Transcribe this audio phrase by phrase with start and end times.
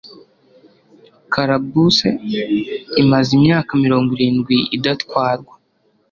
[1.33, 2.09] calaboose
[3.01, 5.53] imaze imyaka mirongo irindwi idatwarwa